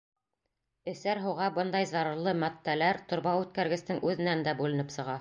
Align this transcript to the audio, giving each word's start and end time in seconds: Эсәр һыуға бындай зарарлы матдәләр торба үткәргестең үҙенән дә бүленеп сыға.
Эсәр 0.91 1.21
һыуға 1.25 1.51
бындай 1.59 1.89
зарарлы 1.93 2.35
матдәләр 2.45 3.03
торба 3.13 3.37
үткәргестең 3.45 4.05
үҙенән 4.11 4.47
дә 4.51 4.61
бүленеп 4.65 4.95
сыға. 4.99 5.09